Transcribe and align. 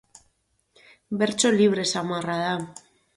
Bertso 1.19 1.51
libre 1.59 1.85
samarra 1.91 2.37
da. 2.45 2.53